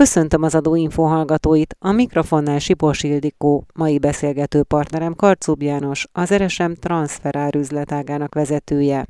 [0.00, 6.72] Köszöntöm az Adóinfo hallgatóit, a mikrofonnál Sipos Ildikó, mai beszélgető partnerem Karcub János, az RSM
[6.72, 9.06] transferár üzletágának vezetője.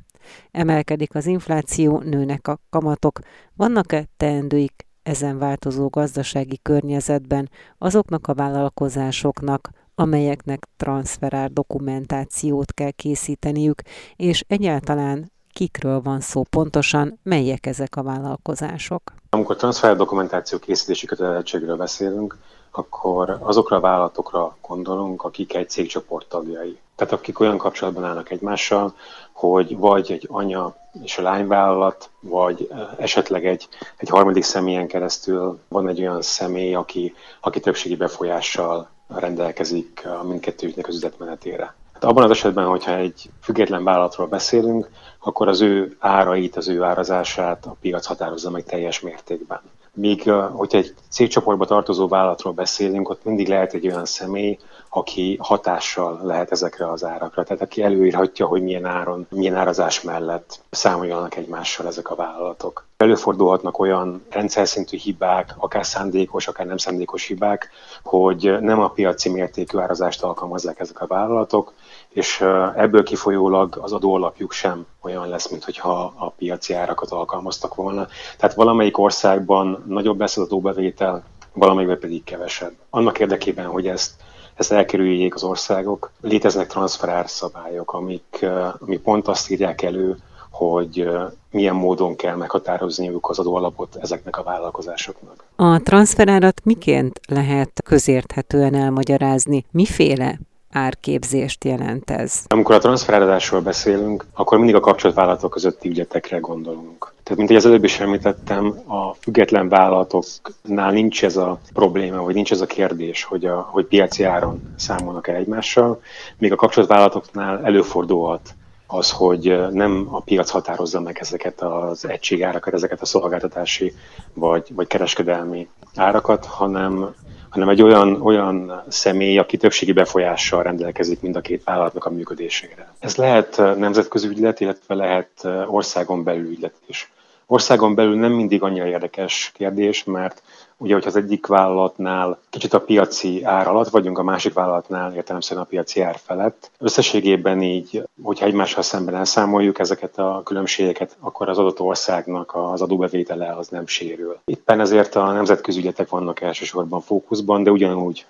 [0.51, 3.19] Emelkedik az infláció, nőnek a kamatok.
[3.55, 13.81] Vannak-e teendőik ezen változó gazdasági környezetben azoknak a vállalkozásoknak, amelyeknek transferár dokumentációt kell készíteniük,
[14.15, 19.01] és egyáltalán kikről van szó pontosan, melyek ezek a vállalkozások?
[19.29, 22.37] Amikor transfer dokumentáció készítési kötelezettségről beszélünk,
[22.71, 26.77] akkor azokra a vállalatokra gondolunk, akik egy cégcsoport tagjai.
[26.95, 28.93] Tehát akik olyan kapcsolatban állnak egymással,
[29.31, 33.67] hogy vagy egy anya és a lányvállalat, vagy esetleg egy,
[33.97, 40.87] egy harmadik személyen keresztül van egy olyan személy, aki, aki többségi befolyással rendelkezik a mindkettőjüknek
[40.87, 41.75] az üzletmenetére.
[41.97, 46.83] Hát abban az esetben, hogyha egy független vállalatról beszélünk, akkor az ő árait, az ő
[46.83, 49.61] árazását a piac határozza meg teljes mértékben.
[49.93, 54.57] Míg, hogyha egy cégcsoportba tartozó vállalatról beszélünk, ott mindig lehet egy olyan személy,
[54.89, 57.43] aki hatással lehet ezekre az árakra.
[57.43, 62.85] Tehát aki előírhatja, hogy milyen áron, milyen árazás mellett számoljanak egymással ezek a vállalatok.
[62.97, 67.69] Előfordulhatnak olyan rendszer szintű hibák, akár szándékos, akár nem szándékos hibák,
[68.03, 71.73] hogy nem a piaci mértékű árazást alkalmazzák ezek a vállalatok,
[72.09, 72.41] és
[72.75, 78.07] ebből kifolyólag az adóalapjuk sem olyan lesz, mint hogyha a piaci árakat alkalmaztak volna.
[78.37, 82.73] Tehát valamelyik országban nagyobb lesz az adóbevétel, valamelyikben pedig kevesebb.
[82.89, 84.11] Annak érdekében, hogy ezt
[84.57, 86.11] ezt elkerüljék az országok.
[86.21, 88.45] Léteznek transferár szabályok, amik,
[88.79, 90.17] amik pont azt írják elő,
[90.49, 91.09] hogy
[91.51, 95.43] milyen módon kell meghatározniuk az adóalapot ezeknek a vállalkozásoknak.
[95.55, 99.65] A transferárat miként lehet közérthetően elmagyarázni?
[99.71, 100.39] Miféle
[100.77, 102.43] árképzést jelent ez?
[102.47, 107.13] Amikor a transferáradásról beszélünk, akkor mindig a kapcsolatvállalatok közötti ügyetekre gondolunk.
[107.23, 112.33] Tehát, mint ahogy az előbb is említettem, a független vállalatoknál nincs ez a probléma, vagy
[112.33, 116.01] nincs ez a kérdés, hogy, a, hogy piaci áron számolnak el egymással,
[116.37, 118.55] még a kapcsolatvállalatoknál előfordulhat
[118.87, 123.93] az, hogy nem a piac határozza meg ezeket az egységárakat, ezeket a szolgáltatási
[124.33, 127.13] vagy, vagy kereskedelmi árakat, hanem
[127.49, 132.93] hanem egy olyan, olyan személy, aki többségi befolyással rendelkezik mind a két vállalatnak a működésére.
[132.99, 137.11] Ez lehet nemzetközi ügylet, illetve lehet országon belül ügylet is.
[137.45, 140.41] Országon belül nem mindig annyira érdekes kérdés, mert
[140.77, 145.65] ugye, hogyha az egyik vállalatnál kicsit a piaci ár alatt vagyunk, a másik vállalatnál értelemszerűen
[145.65, 146.71] a piaci ár felett.
[146.79, 153.55] Összességében így, hogyha egymással szemben elszámoljuk ezeket a különbségeket, akkor az adott országnak az adóbevétele
[153.57, 154.37] az nem sérül.
[154.45, 158.25] Éppen ezért a nemzetközi ügyetek vannak elsősorban fókuszban, de ugyanúgy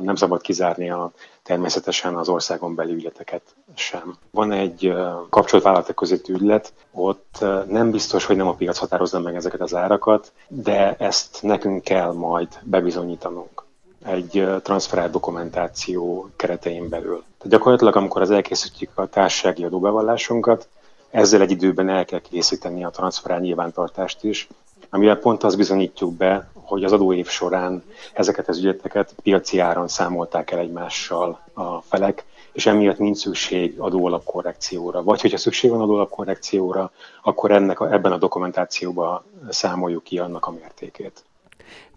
[0.00, 1.12] nem szabad kizárni a
[1.44, 3.42] természetesen az országon belül ügyleteket
[3.74, 4.16] sem.
[4.30, 4.92] Van egy
[5.30, 10.32] kapcsolatvállalatok közötti ügylet, ott nem biztos, hogy nem a piac határozza meg ezeket az árakat,
[10.48, 13.64] de ezt nekünk kell majd bebizonyítanunk
[14.04, 17.22] egy transferált dokumentáció keretein belül.
[17.38, 20.68] Tehát gyakorlatilag, amikor az elkészítjük a társasági adóbevallásunkat,
[21.10, 24.48] ezzel egy időben el kell készíteni a transferál nyilvántartást is,
[24.90, 27.82] amivel pont azt bizonyítjuk be, hogy az adóév során
[28.12, 35.02] ezeket az ügyleteket piaci áron számolták el egymással a felek, és emiatt nincs szükség adóalapkorrekcióra.
[35.02, 36.90] Vagy hogyha szükség van adóalapkorrekcióra,
[37.22, 41.24] akkor ennek a, ebben a dokumentációban számoljuk ki annak a mértékét.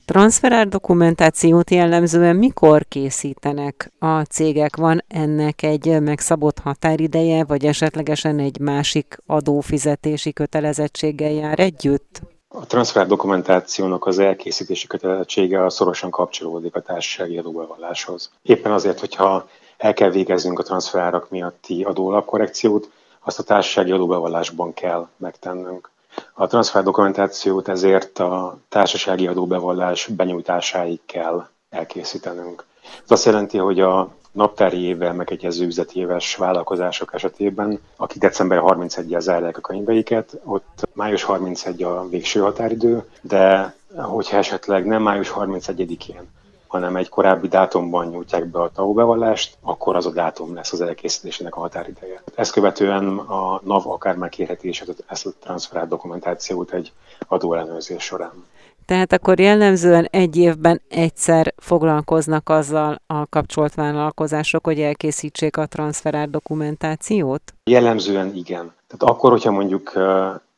[0.05, 4.75] Transferár dokumentációt jellemzően mikor készítenek a cégek?
[4.75, 12.21] Van ennek egy megszabott határideje, vagy esetlegesen egy másik adófizetési kötelezettséggel jár együtt?
[12.59, 18.31] A transfer dokumentációnak az elkészítési kötelezettsége a szorosan kapcsolódik a társasági adóbevalláshoz.
[18.41, 19.47] Éppen azért, hogyha
[19.77, 25.89] el kell végeznünk a transferárak miatti adólapkorrekciót, azt a társasági adóbevallásban kell megtennünk.
[26.33, 32.65] A transfer dokumentációt ezért a társasági adóbevallás benyújtásáig kell elkészítenünk.
[33.03, 39.19] Ez azt jelenti, hogy a naptári évvel megegyező üzleti éves vállalkozások esetében, akik december 31-jel
[39.19, 46.29] zárják a könyveiket, ott május 31 a végső határidő, de hogyha esetleg nem május 31-én,
[46.67, 50.81] hanem egy korábbi dátumban nyújtják be a TAO bevallást, akkor az a dátum lesz az
[50.81, 52.21] elkészítésének a határideje.
[52.35, 56.91] Ezt követően a NAV akár megkérheti is ezt a transferált dokumentációt egy
[57.27, 58.45] adóellenőrzés során.
[58.87, 66.29] Tehát akkor jellemzően egy évben egyszer foglalkoznak azzal a kapcsolt vállalkozások, hogy elkészítsék a transferált
[66.29, 67.53] dokumentációt?
[67.63, 68.73] Jellemzően igen.
[68.87, 69.93] Tehát akkor, hogyha mondjuk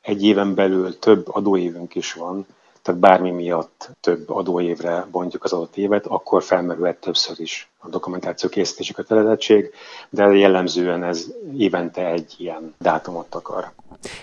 [0.02, 2.46] egy éven belül több adóévünk is van,
[2.82, 8.50] tehát bármi miatt több adóévre bontjuk az adott évet, akkor felmerülhet többször is a dokumentáció
[8.50, 9.72] készítési kötelezettség,
[10.10, 11.26] de jellemzően ez
[11.58, 13.72] évente egy ilyen dátumot akar.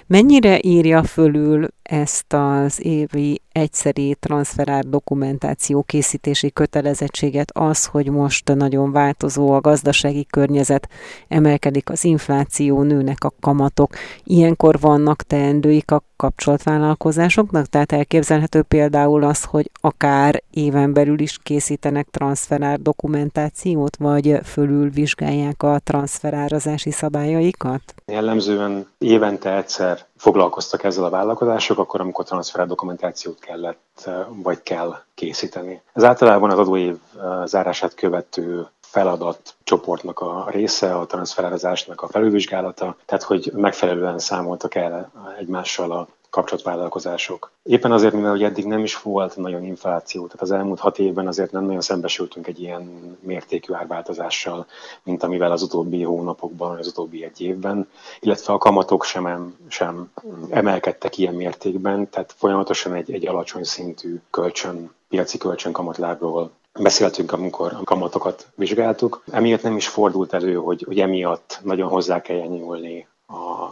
[0.06, 8.92] Mennyire írja fölül ezt az évi egyszeri transferált dokumentáció készítési kötelezettséget az, hogy most nagyon
[8.92, 10.88] változó a gazdasági környezet,
[11.28, 13.94] emelkedik az infláció, nőnek a kamatok.
[14.24, 17.66] Ilyenkor vannak teendőik a kapcsolatvállalkozásoknak?
[17.66, 25.62] Tehát elképzelhető például az, hogy akár éven belül is készítenek transferár dokumentációt, vagy fölül vizsgálják
[25.62, 27.94] a transferárazási szabályaikat?
[28.06, 35.82] Jellemzően évente egyszer foglalkoztak ezzel a vállalkozások, akkor, amikor transfer dokumentációt kellett, vagy kell készíteni.
[35.92, 36.96] Ez általában az adóév
[37.44, 45.10] zárását követő feladat csoportnak a része, a transferázásnak a felülvizsgálata, tehát hogy megfelelően számoltak el
[45.38, 47.50] egymással a kapcsolatvállalkozások.
[47.62, 51.26] Éppen azért, mivel hogy eddig nem is volt nagyon infláció, tehát az elmúlt hat évben
[51.26, 54.66] azért nem nagyon szembesültünk egy ilyen mértékű árváltozással,
[55.02, 57.88] mint amivel az utóbbi hónapokban, az utóbbi egy évben,
[58.20, 60.10] illetve a kamatok sem, sem
[60.50, 67.84] emelkedtek ilyen mértékben, tehát folyamatosan egy, egy alacsony szintű kölcsön, piaci kölcsönkamatlábról beszéltünk, amikor a
[67.84, 69.22] kamatokat vizsgáltuk.
[69.30, 73.68] Emiatt nem is fordult elő, hogy, hogy emiatt nagyon hozzá kelljen nyúlni a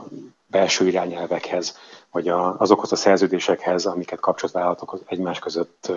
[0.47, 1.79] belső irányelvekhez,
[2.15, 5.93] vagy a, azokhoz a szerződésekhez, amiket kapcsolatvállalatok egymás között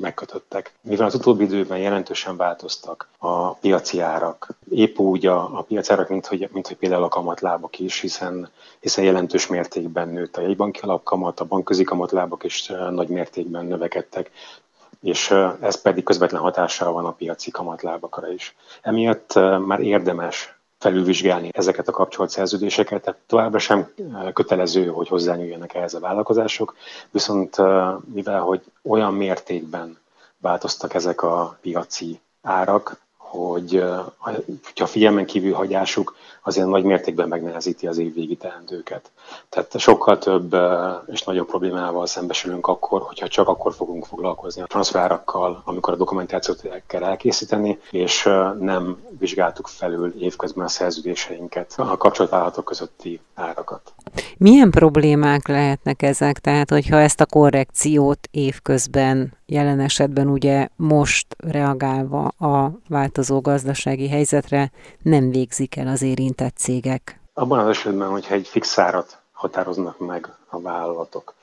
[0.00, 0.72] megkötöttek.
[0.80, 6.08] Mivel az utóbbi időben jelentősen változtak a piaci árak, épp úgy a, a piaci árak,
[6.08, 8.48] mint hogy, mint hogy például a kamatlábak is, hiszen,
[8.80, 14.30] hiszen jelentős mértékben nőtt a jegybanki alapkamat, a bankközi kamatlábak is nagy mértékben növekedtek,
[15.02, 15.30] és
[15.60, 18.56] ez pedig közvetlen hatással van a piaci kamatlábakra is.
[18.80, 19.34] Emiatt
[19.66, 23.92] már érdemes felülvizsgálni ezeket a kapcsolt szerződéseket, tehát továbbra sem
[24.32, 26.76] kötelező, hogy hozzányúljanak ehhez a vállalkozások,
[27.10, 27.56] viszont
[28.14, 29.98] mivel, hogy olyan mértékben
[30.38, 32.96] változtak ezek a piaci árak,
[33.32, 33.84] hogy
[34.74, 39.10] ha figyelmen kívül hagyásuk, azért nagy mértékben megnehezíti az évvégi teendőket.
[39.48, 40.56] Tehát sokkal több
[41.06, 46.68] és nagyobb problémával szembesülünk akkor, hogyha csak akkor fogunk foglalkozni a transferárakkal, amikor a dokumentációt
[46.86, 48.22] kell elkészíteni, és
[48.58, 53.92] nem vizsgáltuk felül évközben a szerződéseinket, a kapcsolatvállalatok közötti árakat.
[54.38, 56.38] Milyen problémák lehetnek ezek?
[56.38, 64.70] Tehát, hogyha ezt a korrekciót évközben jelen esetben ugye most reagálva a változó gazdasági helyzetre
[65.02, 67.20] nem végzik el az érintett cégek?
[67.34, 71.34] Abban az esetben, hogyha egy fix árat határoznak meg a vállalatok,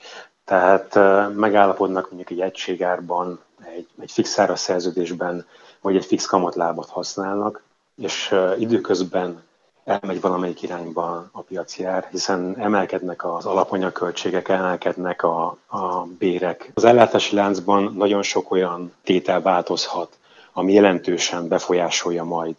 [0.44, 0.94] tehát
[1.34, 3.40] megállapodnak mondjuk egy egységárban,
[3.76, 5.46] egy, egy fix áras szerződésben,
[5.80, 7.62] vagy egy fix kamatlábat használnak,
[7.96, 9.42] és időközben
[9.84, 16.70] elmegy valamelyik irányba a piaci ár, hiszen emelkednek az alapanyagköltségek, emelkednek a, a bérek.
[16.74, 20.18] Az ellátási láncban nagyon sok olyan tétel változhat,
[20.52, 22.54] ami jelentősen befolyásolja majd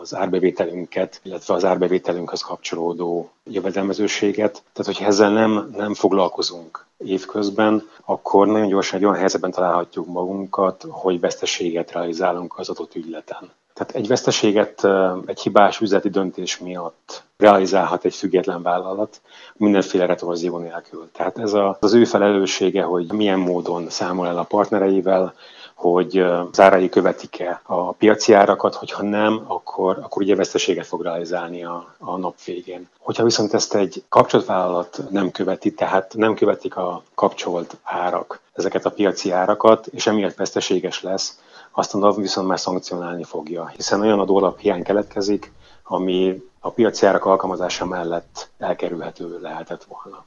[0.00, 4.52] az árbevételünket, illetve az árbevételünkhöz kapcsolódó jövedelmezőséget.
[4.52, 10.86] Tehát, hogyha ezzel nem, nem foglalkozunk évközben, akkor nagyon gyorsan egy olyan helyzetben találhatjuk magunkat,
[10.88, 13.50] hogy veszteséget realizálunk az adott ügyleten.
[13.80, 14.86] Tehát egy veszteséget
[15.26, 19.20] egy hibás üzleti döntés miatt realizálhat egy független vállalat
[19.56, 21.08] mindenféle retorzió nélkül.
[21.12, 25.34] Tehát ez az ő felelőssége, hogy milyen módon számol el a partnereivel,
[25.74, 31.94] hogy zárai követik-e a piaci árakat, hogyha nem, akkor, akkor ugye veszteséget fog realizálni a,
[31.98, 32.88] a nap végén.
[32.98, 38.90] Hogyha viszont ezt egy kapcsolatvállalat nem követi, tehát nem követik a kapcsolt árak, ezeket a
[38.90, 41.38] piaci árakat, és emiatt veszteséges lesz,
[41.72, 45.52] azt a NAV viszont már szankcionálni fogja, hiszen olyan adólap hiány keletkezik,
[45.84, 50.24] ami a piaci árak alkalmazása mellett elkerülhető lehetett volna.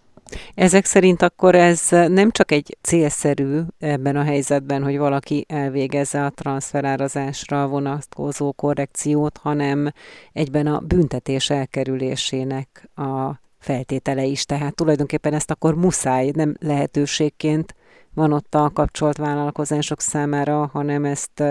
[0.55, 6.29] Ezek szerint akkor ez nem csak egy célszerű ebben a helyzetben, hogy valaki elvégezze a
[6.29, 9.91] transferárazásra vonatkozó korrekciót, hanem
[10.33, 14.45] egyben a büntetés elkerülésének a feltétele is.
[14.45, 17.75] Tehát tulajdonképpen ezt akkor muszáj, nem lehetőségként
[18.13, 21.43] van ott a kapcsolt vállalkozások számára, hanem ezt,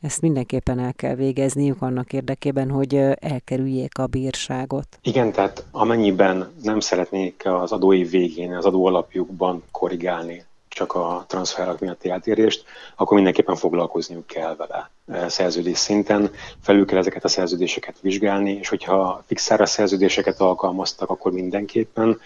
[0.00, 4.98] ezt mindenképpen el kell végezniük annak érdekében, hogy elkerüljék a bírságot.
[5.02, 12.10] Igen, tehát amennyiben nem szeretnék az adóév végén az adóalapjukban korrigálni csak a transferak miatti
[12.10, 12.64] eltérést,
[12.96, 14.90] akkor mindenképpen foglalkozniuk kell vele
[15.28, 16.30] szerződés szinten,
[16.62, 22.20] felül kell ezeket a szerződéseket vizsgálni, és hogyha fixára szerződéseket alkalmaztak, akkor mindenképpen,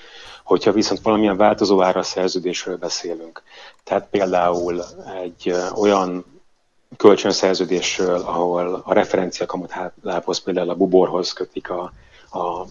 [0.45, 3.43] hogyha viszont valamilyen változó ára szerződésről beszélünk,
[3.85, 4.85] tehát például
[5.23, 6.25] egy olyan
[6.97, 11.93] kölcsönszerződésről, ahol a referencia kamatlábhoz, például a buborhoz kötik a,
[12.31, 12.65] a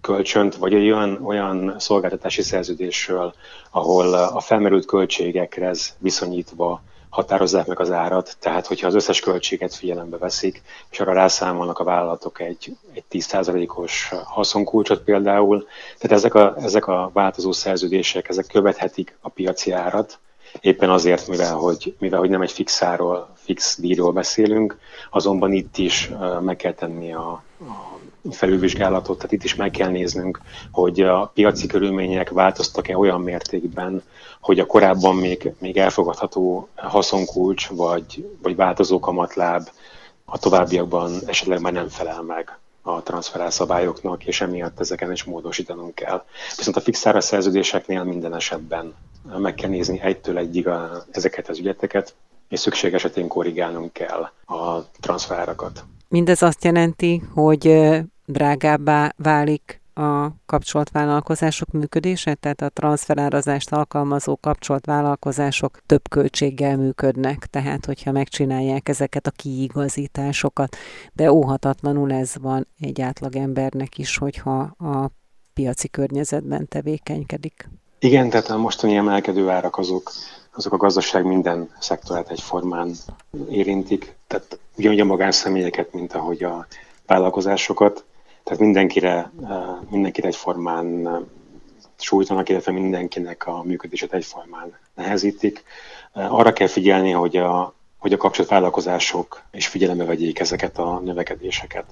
[0.00, 3.34] kölcsönt, vagy olyan, olyan szolgáltatási szerződésről,
[3.70, 6.82] ahol a felmerült költségekhez viszonyítva
[7.14, 11.84] határozzák meg az árat, tehát hogyha az összes költséget figyelembe veszik, és arra rászámolnak a
[11.84, 15.66] vállalatok egy, egy 10%-os haszonkulcsot például,
[15.98, 20.18] tehát ezek a, ezek a változó szerződések, ezek követhetik a piaci árat,
[20.60, 24.78] éppen azért, mivel hogy, mivel hogy nem egy fixáról, fix díjról beszélünk,
[25.10, 27.93] azonban itt is meg kell tenni a, a
[28.30, 30.40] felülvizsgálatot, tehát itt is meg kell néznünk,
[30.70, 34.02] hogy a piaci körülmények változtak-e olyan mértékben,
[34.40, 39.68] hogy a korábban még, még elfogadható haszonkulcs vagy, vagy változó kamatláb
[40.24, 46.24] a továbbiakban esetleg már nem felel meg a transferálszabályoknak, és emiatt ezeken is módosítanunk kell.
[46.56, 48.94] Viszont a fixára szerződéseknél minden esetben
[49.38, 52.14] meg kell nézni egytől egyig a, ezeket az ügyeteket,
[52.48, 55.84] és szükség esetén korrigálnunk kell a transferárakat.
[56.08, 57.66] Mindez azt jelenti, hogy
[58.26, 68.12] drágábbá válik a kapcsolatvállalkozások működése, tehát a transferárazást alkalmazó kapcsolatvállalkozások több költséggel működnek, tehát hogyha
[68.12, 70.76] megcsinálják ezeket a kiigazításokat,
[71.12, 75.10] de óhatatlanul ez van egy átlagembernek is, hogyha a
[75.54, 77.68] piaci környezetben tevékenykedik.
[77.98, 80.12] Igen, tehát a mostani emelkedő árak azok,
[80.54, 82.94] azok a gazdaság minden szektorát egyformán
[83.50, 86.66] érintik, tehát ugyanúgy a magánszemélyeket, mint ahogy a
[87.06, 88.04] vállalkozásokat,
[88.44, 89.32] tehát mindenkire,
[89.90, 91.08] mindenkire egyformán
[91.98, 95.62] sújtanak, illetve mindenkinek a működését egyformán nehezítik.
[96.12, 101.84] Arra kell figyelni, hogy a, hogy a kapcsolatvállalkozások is figyelembe vegyék ezeket a növekedéseket.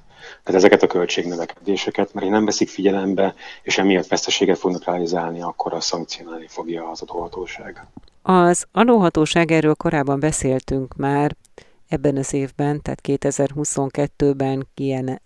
[0.43, 5.75] Tehát ezeket a költségnövekedéseket, mert ha nem veszik figyelembe, és emiatt veszteséget fognak realizálni, akkor
[5.75, 7.87] a szankcionálni fogja az adóhatóság.
[8.23, 11.37] Az adóhatóság, erről korábban beszéltünk már,
[11.93, 14.69] ebben az évben, tehát 2022-ben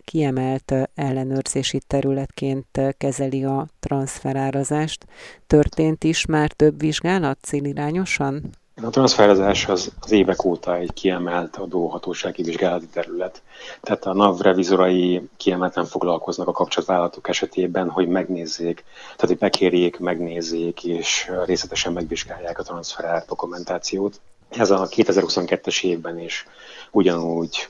[0.04, 5.06] kiemelt ellenőrzési területként kezeli a transferárazást.
[5.46, 8.50] Történt is már több vizsgálat célirányosan?
[8.82, 13.42] A transferezás az, az évek óta egy kiemelt adóhatósági vizsgálati terület.
[13.80, 20.85] Tehát a NAV revizorai kiemelten foglalkoznak a kapcsolatvállalatok esetében, hogy megnézzék, tehát hogy bekérjék, megnézzék
[20.85, 24.20] és részletesen megvizsgálják a transferár dokumentációt.
[24.49, 26.47] Ez a 2022-es évben is
[26.91, 27.69] ugyanúgy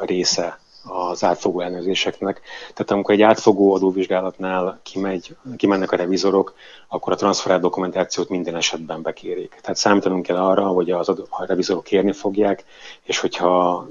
[0.00, 2.40] része az átfogó ellenőrzéseknek.
[2.74, 6.54] Tehát amikor egy átfogó adóvizsgálatnál kimegy, kimennek a revizorok,
[6.88, 9.58] akkor a transferált dokumentációt minden esetben bekérik.
[9.60, 12.64] Tehát számítanunk kell arra, hogy az adó, a revizorok kérni fogják,
[13.02, 13.86] és hogyha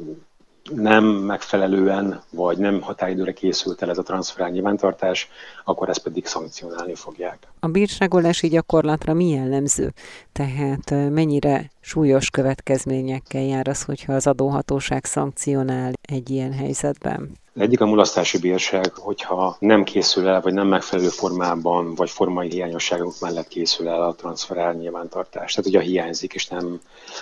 [0.72, 5.30] nem megfelelően, vagy nem határidőre készült el ez a transferál nyilvántartás,
[5.66, 7.48] akkor ezt pedig szankcionálni fogják.
[7.60, 9.94] A bírságolási gyakorlatra mi jellemző?
[10.32, 17.29] Tehát mennyire súlyos következményekkel jár az, hogyha az adóhatóság szankcionál egy ilyen helyzetben?
[17.56, 23.13] Egyik a mulasztási bírság, hogyha nem készül el, vagy nem megfelelő formában, vagy formai hiányosságok
[23.20, 25.53] mellett készül el a transferál nyilvántartás.
[25.53, 26.79] Tehát ugye hiányzik, és nem,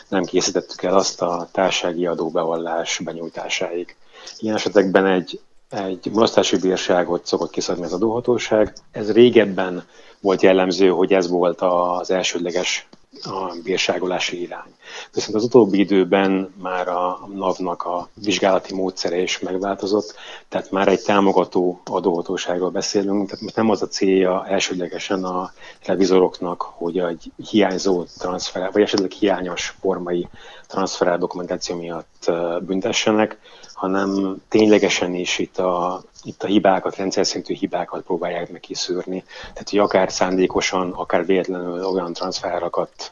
[0.07, 3.95] nem készítettük el azt a társági adóbevallás benyújtásáig.
[4.37, 8.73] Ilyen esetekben egy, egy mulasztási bírságot szokott kiszabni az adóhatóság.
[8.91, 9.83] Ez régebben
[10.21, 12.87] volt jellemző, hogy ez volt az elsődleges
[13.23, 14.74] a bírságolási irány.
[15.13, 20.15] Viszont az utóbbi időben már a NAV-nak a vizsgálati módszere is megváltozott,
[20.49, 25.51] tehát már egy támogató adóhatóságról beszélünk, tehát most nem az a célja elsődlegesen a
[25.85, 30.27] revizoroknak, hogy egy hiányzó transfer, vagy esetleg hiányos formai
[30.67, 33.39] transferál dokumentáció miatt büntessenek,
[33.73, 39.23] hanem ténylegesen is itt a, itt a hibákat, rendszer szintű hibákat próbálják meg kiszűrni.
[39.53, 43.11] Tehát, hogy akár szándékosan, akár véletlenül olyan transferárakat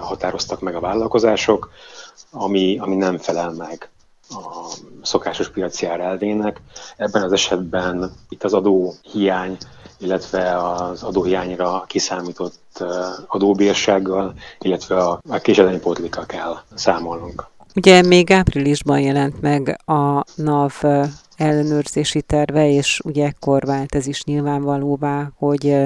[0.00, 1.70] határoztak meg a vállalkozások,
[2.30, 3.88] ami, ami nem felel meg
[4.28, 6.60] a szokásos piaci ár elvének.
[6.96, 9.56] Ebben az esetben itt az adó hiány,
[9.98, 12.84] illetve az adóhiányra kiszámított
[13.26, 15.80] adóbírsággal, illetve a, a késedelmi
[16.26, 17.46] kell számolnunk.
[17.74, 20.82] Ugye még áprilisban jelent meg a NAV
[21.36, 25.76] ellenőrzési terve, és ugye ekkor vált ez is nyilvánvalóvá, hogy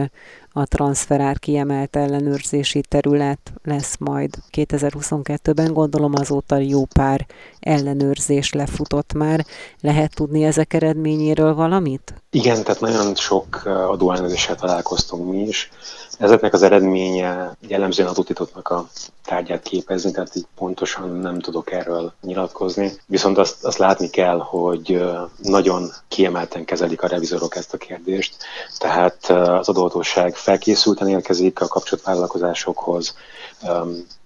[0.57, 5.73] a transferár kiemelt ellenőrzési terület lesz majd 2022-ben.
[5.73, 7.27] Gondolom azóta jó pár
[7.61, 9.45] ellenőrzés lefutott már.
[9.81, 12.15] Lehet tudni ezek eredményéről valamit?
[12.31, 15.71] Igen, tehát nagyon sok adóellenőrzéssel találkoztunk mi is.
[16.19, 18.89] Ezeknek az eredménye jellemzően adótitoknak a
[19.25, 22.93] tárgyát képezni, tehát így pontosan nem tudok erről nyilatkozni.
[23.07, 25.03] Viszont azt, azt látni kell, hogy
[25.43, 28.37] nagyon kiemelten kezelik a revizorok ezt a kérdést,
[28.79, 33.17] tehát az adóhatóság felkészülten érkezik a kapcsolatvállalkozásokhoz,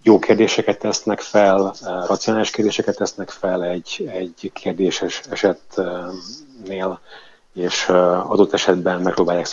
[0.03, 1.75] jó kérdéseket tesznek fel,
[2.07, 7.01] racionális kérdéseket tesznek fel egy, egy kérdéses esetnél,
[7.55, 7.89] és
[8.29, 9.47] adott esetben megpróbálják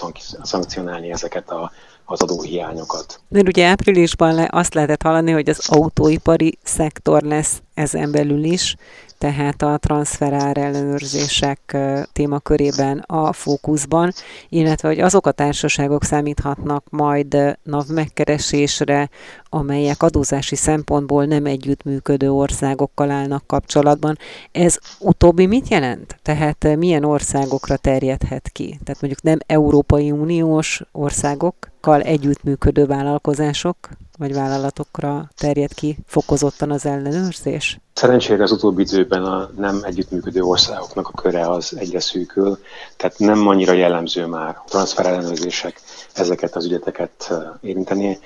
[0.43, 1.71] szankcionálni ezeket a
[2.05, 3.19] az adóhiányokat.
[3.27, 8.75] Mert ugye áprilisban le azt lehetett hallani, hogy az autóipari szektor lesz ezen belül is,
[9.25, 11.77] tehát a transferár ellenőrzések
[12.13, 14.11] témakörében a fókuszban,
[14.49, 19.09] illetve hogy azok a társaságok számíthatnak majd NAV megkeresésre,
[19.49, 24.17] amelyek adózási szempontból nem együttműködő országokkal állnak kapcsolatban.
[24.51, 26.19] Ez utóbbi mit jelent?
[26.21, 28.79] Tehát milyen országokra terjedhet ki?
[28.83, 33.77] Tehát mondjuk nem Európai Uniós országokkal együttműködő vállalkozások,
[34.17, 37.79] vagy vállalatokra terjed ki fokozottan az ellenőrzés?
[37.93, 42.59] Szerencsére az utóbbi időben a nem együttműködő országoknak a köre az egyre szűkül,
[42.97, 45.81] tehát nem annyira jellemző már a transfer ellenőrzések
[46.13, 48.19] ezeket az ügyeteket érinteni,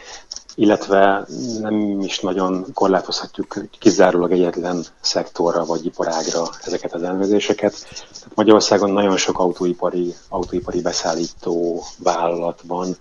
[0.55, 1.25] illetve
[1.59, 7.87] nem is nagyon korlátozhatjuk kizárólag egyetlen szektorra vagy iparágra ezeket az ellenőrzéseket.
[7.89, 12.97] Tehát Magyarországon nagyon sok autóipari, autóipari beszállító vállalat van,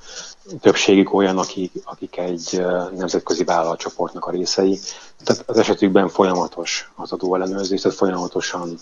[0.60, 2.64] többségük olyan, akik, akik egy
[2.96, 4.78] nemzetközi vállalatcsoportnak a részei.
[5.24, 8.78] Tehát az esetükben folyamatos az adóellenőrzés, tehát folyamatosan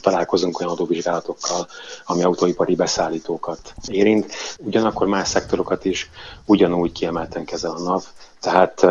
[0.00, 1.66] találkozunk olyan adóvizsgálatokkal,
[2.04, 4.32] ami autóipari beszállítókat érint.
[4.58, 6.10] Ugyanakkor más szektorokat is
[6.44, 8.04] ugyanúgy kiemelten kezel a NAV,
[8.40, 8.86] tehát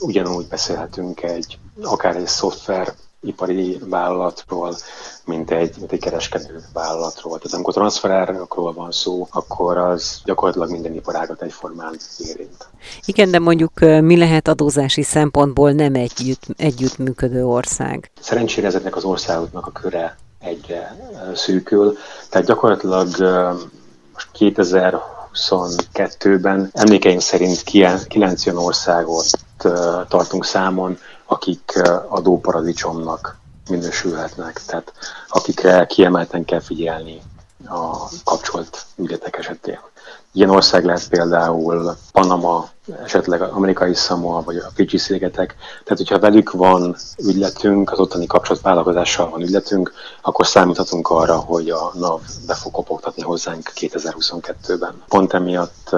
[0.00, 2.94] ugyanúgy beszélhetünk egy akár egy szoftver
[3.24, 4.76] ipari vállalatról,
[5.24, 7.36] mint egy, mint egy kereskedő vállalatról.
[7.36, 12.68] Tehát amikor transferárakról van szó, akkor az gyakorlatilag minden iparágat egyformán érint.
[13.04, 18.10] Igen, de mondjuk mi lehet adózási szempontból nem együtt, együttműködő ország?
[18.20, 20.96] Szerencsére ezeknek az országoknak a köre egyre
[21.34, 21.96] szűkül,
[22.30, 23.06] tehát gyakorlatilag
[24.12, 27.62] most 2022-ben emlékeim szerint
[28.08, 29.26] 9 olyan országot
[30.08, 30.98] tartunk számon,
[31.34, 33.36] akik adóparadicsomnak
[33.68, 34.92] minősülhetnek, tehát
[35.28, 37.22] akikre kiemelten kell figyelni
[37.66, 39.80] a kapcsolt ügyletek esetén.
[40.36, 42.68] Ilyen ország lehet például Panama,
[43.04, 45.54] esetleg amerikai Samoa, vagy a Fiji szigetek.
[45.84, 51.90] Tehát, hogyha velük van ügyletünk, az ottani kapcsolatvállalkozással van ügyletünk, akkor számíthatunk arra, hogy a
[51.94, 55.02] NAV be fog kopogtatni hozzánk 2022-ben.
[55.08, 55.96] Pont emiatt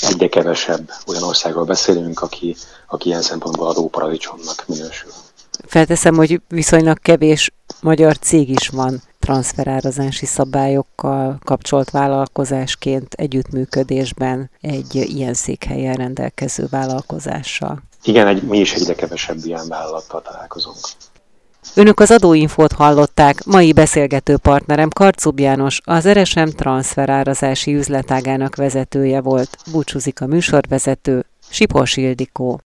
[0.00, 2.56] egyre kevesebb olyan országról beszélünk, aki,
[2.88, 5.10] aki ilyen szempontból adóparadicsomnak minősül.
[5.66, 15.34] Felteszem, hogy viszonylag kevés magyar cég is van transferárazási szabályokkal kapcsolt vállalkozásként együttműködésben egy ilyen
[15.34, 17.82] székhelyen rendelkező vállalkozással.
[18.02, 20.76] Igen, egy, mi is egyre kevesebb ilyen vállalattal találkozunk.
[21.74, 29.56] Önök az adóinfót hallották, mai beszélgető partnerem Karcub János, az RSM transferárazási üzletágának vezetője volt.
[29.72, 32.60] Búcsúzik a műsorvezető, Sipos Ildikó.